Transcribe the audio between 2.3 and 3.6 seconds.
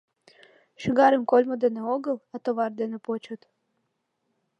а товар дене почыт.